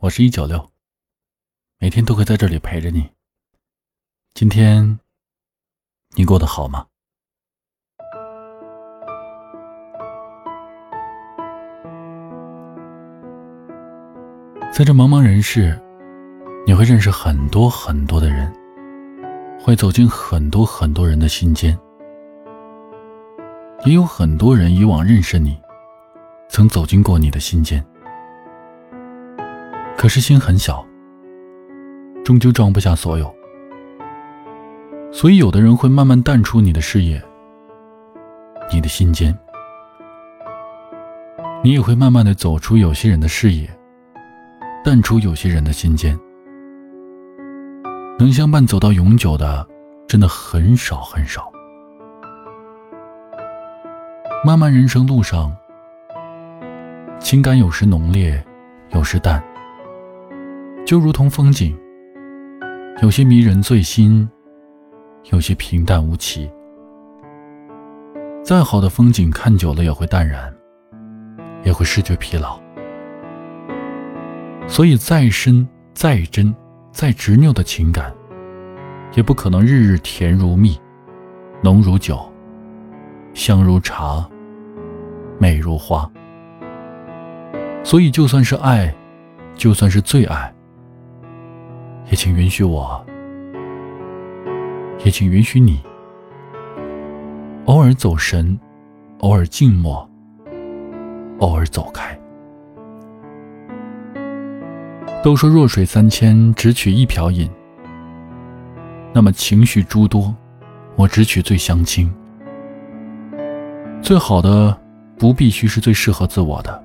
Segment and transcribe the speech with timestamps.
[0.00, 0.70] 我是一九六，
[1.80, 3.10] 每天都会在这里陪着你。
[4.32, 5.00] 今天
[6.14, 6.86] 你过得好吗？
[14.72, 15.76] 在这茫茫人世，
[16.64, 18.54] 你会认识很多很多的人，
[19.60, 21.76] 会走进很多很多人的心间，
[23.84, 25.60] 也有很多人以往认识你，
[26.48, 27.84] 曾走进过你的心间。
[29.98, 30.86] 可是心很小，
[32.24, 33.34] 终究装不下所有，
[35.10, 37.20] 所以有的人会慢慢淡出你的视野，
[38.72, 39.36] 你的心间，
[41.64, 43.68] 你也会慢慢的走出有些人的视野，
[44.84, 46.16] 淡出有些人的心间。
[48.20, 49.66] 能相伴走到永久的，
[50.06, 51.50] 真的很少很少。
[54.44, 55.52] 漫漫人生路上，
[57.18, 58.40] 情感有时浓烈，
[58.90, 59.42] 有时淡。
[60.88, 61.76] 就如同风景，
[63.02, 64.26] 有些迷人醉心，
[65.30, 66.50] 有些平淡无奇。
[68.42, 70.50] 再好的风景，看久了也会淡然，
[71.62, 72.58] 也会视觉疲劳。
[74.66, 76.56] 所以，再深、再真、
[76.90, 78.10] 再执拗的情感，
[79.14, 80.80] 也不可能日日甜如蜜，
[81.62, 82.18] 浓如酒，
[83.34, 84.26] 香如茶，
[85.38, 86.10] 美如花。
[87.84, 88.90] 所以，就算是爱，
[89.54, 90.50] 就算是最爱。
[92.10, 93.04] 也请允许我，
[95.04, 95.78] 也请允许你，
[97.66, 98.58] 偶尔走神，
[99.18, 100.08] 偶尔静默，
[101.40, 102.18] 偶尔走开。
[105.22, 107.50] 都说弱水三千，只取一瓢饮。
[109.12, 110.34] 那么情绪诸多，
[110.96, 112.10] 我只取最相亲。
[114.00, 114.74] 最好的
[115.18, 116.82] 不必须是最适合自我的，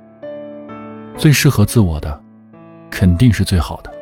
[1.16, 2.22] 最适合自我的，
[2.90, 3.94] 肯定是最好的。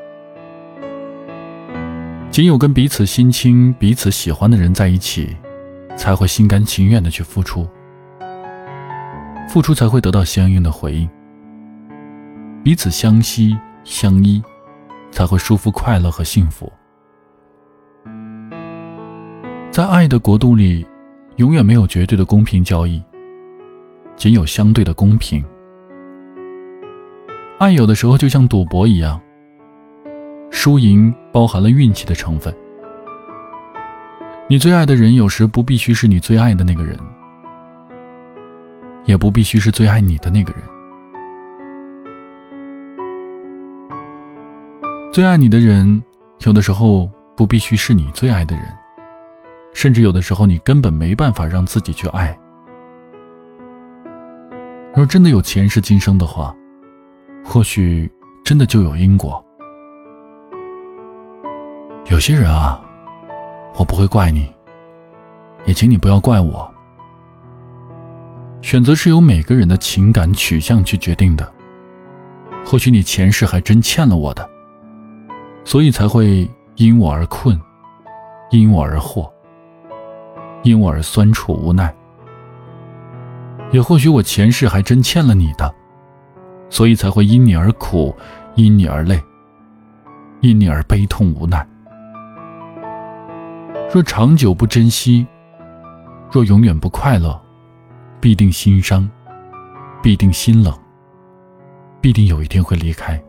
[2.32, 5.36] 仅有跟彼此心亲、彼此喜欢的人在一起，
[5.98, 7.68] 才会心甘情愿的去付出，
[9.50, 11.10] 付出才会得到相应的回应。
[12.64, 14.42] 彼此相惜相依，
[15.12, 16.72] 才会舒服、快乐和幸福。
[19.70, 20.88] 在爱的国度里，
[21.36, 23.04] 永远没有绝对的公平交易，
[24.16, 25.44] 仅有相对的公平。
[27.60, 29.20] 爱有的时候就像赌博一样。
[30.52, 32.54] 输赢包含了运气的成分。
[34.48, 37.00] 你最爱的人，有时不必须是你最爱的那个人，
[39.06, 40.62] 也不必须是最爱你的那个人。
[45.14, 46.04] 最爱你的人，
[46.46, 48.66] 有的时候不必须是你最爱的人，
[49.74, 52.38] 甚至有的时候你根本没办法让自己去爱。
[54.94, 56.54] 若真的有前世今生的话，
[57.44, 58.12] 或许
[58.44, 59.44] 真的就有因果。
[62.12, 62.78] 有些人啊，
[63.76, 64.46] 我不会怪你，
[65.66, 66.70] 也请你不要怪我。
[68.62, 71.54] 选择是由每个人的情感取向去决定的。
[72.66, 74.48] 或许你前世还真欠了我的，
[75.64, 76.46] 所以才会
[76.76, 77.58] 因我而困，
[78.50, 79.32] 因我而惑，
[80.64, 81.96] 因我而酸楚无奈。
[83.72, 85.74] 也或许我前世还真欠了你的，
[86.70, 88.14] 所以才会因你而苦，
[88.56, 89.18] 因你而累，
[90.42, 91.66] 因你而悲痛无奈。
[93.94, 95.28] 若长久不珍惜，
[96.32, 97.38] 若永远不快乐，
[98.22, 99.10] 必定心伤，
[100.02, 100.74] 必定心冷，
[102.00, 103.22] 必定有一天会离开。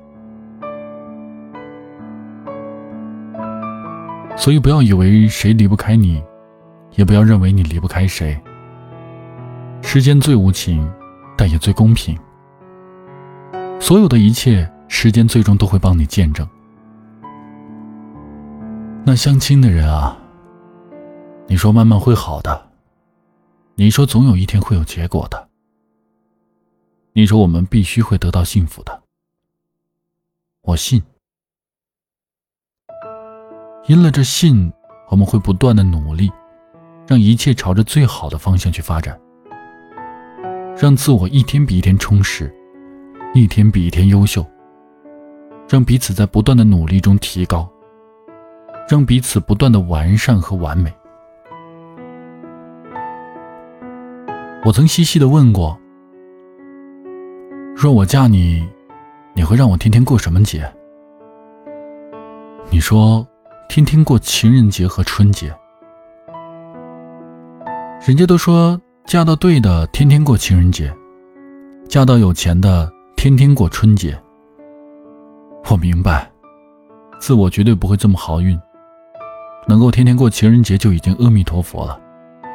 [4.37, 6.23] 所以不要以为谁离不开你，
[6.93, 8.41] 也不要认为你离不开谁。
[9.83, 10.89] 时间最无情，
[11.37, 12.17] 但也最公平。
[13.81, 16.47] 所有的一切，时间最终都会帮你见证。
[19.05, 20.17] 那相亲的人啊。
[21.53, 22.71] 你说慢慢会好的，
[23.75, 25.51] 你说总有一天会有结果的，
[27.13, 29.03] 你说我们必须会得到幸福的，
[30.63, 31.03] 我信。
[33.87, 34.73] 因了这信，
[35.11, 36.33] 我们会不断的努力，
[37.07, 39.21] 让一切朝着最好的方向去发展，
[40.75, 42.51] 让自我一天比一天充实，
[43.35, 44.43] 一天比一天优秀，
[45.69, 47.71] 让彼此在不断的努力中提高，
[48.89, 50.91] 让彼此不断的完善和完美。
[54.65, 55.77] 我曾细细的问过：
[57.75, 58.65] 若我嫁你，
[59.35, 60.73] 你会让我天天过什么节？
[62.71, 63.27] 你说，
[63.69, 65.53] 天天过情人节和春节。
[68.07, 70.87] 人家都说，嫁到对的，天天过情人节；
[71.89, 74.17] 嫁到有钱的，天天过春节。
[75.69, 76.31] 我明白，
[77.19, 78.57] 自我绝对不会这么好运。
[79.67, 82.01] 能够天天过情人节就已经阿弥陀佛了，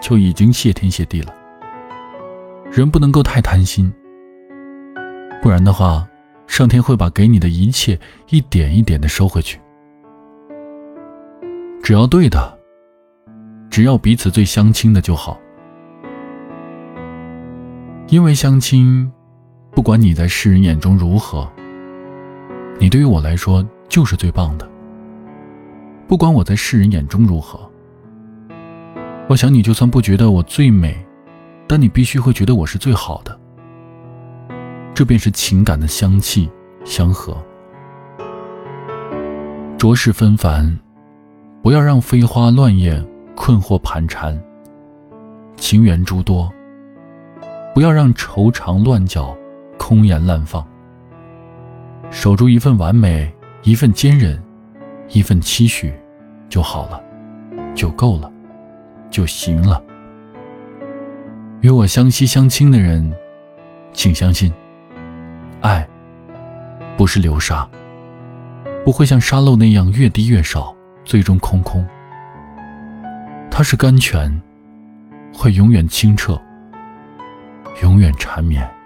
[0.01, 1.33] 就已经谢天谢地了。
[2.71, 3.91] 人不能够太贪心，
[5.41, 6.07] 不然的话，
[6.45, 7.99] 上天会把给你的一切
[8.29, 9.59] 一点一点的收回去。
[11.81, 12.57] 只要对的，
[13.69, 15.39] 只要彼此最相亲的就好。
[18.09, 19.11] 因为相亲，
[19.71, 21.49] 不管你在世人眼中如何，
[22.79, 24.69] 你对于我来说就是最棒的。
[26.07, 27.59] 不管我在世人眼中如何，
[29.27, 30.95] 我想你就算不觉得我最美，
[31.67, 33.37] 但你必须会觉得我是最好的。
[34.93, 36.49] 这便是情感的香气
[36.85, 37.37] 相合。
[39.77, 40.79] 浊世纷繁，
[41.61, 42.99] 不要让飞花乱叶
[43.35, 44.41] 困惑盘缠。
[45.55, 46.51] 情缘诸多，
[47.75, 49.35] 不要让愁肠乱搅
[49.77, 50.65] 空言滥放。
[52.09, 53.31] 守住一份完美，
[53.63, 54.41] 一份坚韧。
[55.09, 55.93] 一份期许，
[56.49, 57.01] 就好了，
[57.73, 58.29] 就够了，
[59.09, 59.81] 就行了。
[61.61, 63.11] 与我相惜相亲的人，
[63.91, 64.53] 请相信，
[65.61, 65.87] 爱
[66.95, 67.67] 不是流沙，
[68.85, 71.85] 不会像沙漏那样越滴越少，最终空空。
[73.49, 74.39] 它是甘泉，
[75.33, 76.39] 会永远清澈，
[77.81, 78.76] 永远缠绵。